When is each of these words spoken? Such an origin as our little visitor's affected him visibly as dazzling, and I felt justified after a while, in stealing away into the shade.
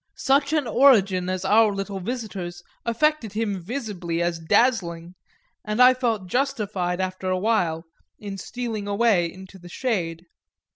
Such 0.17 0.51
an 0.51 0.65
origin 0.65 1.29
as 1.29 1.45
our 1.45 1.71
little 1.71 1.99
visitor's 1.99 2.63
affected 2.87 3.33
him 3.33 3.59
visibly 3.61 4.19
as 4.19 4.39
dazzling, 4.39 5.13
and 5.63 5.79
I 5.79 5.93
felt 5.93 6.25
justified 6.25 6.99
after 6.99 7.29
a 7.29 7.37
while, 7.37 7.85
in 8.17 8.39
stealing 8.39 8.87
away 8.87 9.31
into 9.31 9.59
the 9.59 9.69
shade. 9.69 10.25